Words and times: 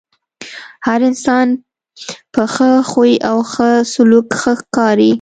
هر 0.85 0.99
انسان 1.09 1.47
په 2.33 2.43
ښۀ 2.53 2.71
خوی 2.89 3.13
او 3.29 3.37
ښۀ 3.51 3.69
سلوک 3.93 4.27
ښۀ 4.41 4.53
ښکاري. 4.59 5.09